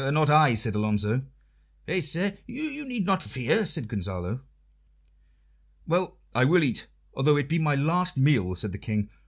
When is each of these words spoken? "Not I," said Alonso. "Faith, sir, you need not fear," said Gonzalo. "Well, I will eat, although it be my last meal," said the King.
"Not 0.09 0.31
I," 0.31 0.55
said 0.55 0.73
Alonso. 0.73 1.27
"Faith, 1.85 2.07
sir, 2.07 2.35
you 2.47 2.83
need 2.85 3.05
not 3.05 3.21
fear," 3.21 3.65
said 3.67 3.87
Gonzalo. 3.87 4.41
"Well, 5.85 6.17
I 6.33 6.43
will 6.43 6.63
eat, 6.63 6.87
although 7.13 7.37
it 7.37 7.47
be 7.47 7.59
my 7.59 7.75
last 7.75 8.17
meal," 8.17 8.55
said 8.55 8.71
the 8.71 8.79
King. 8.79 9.11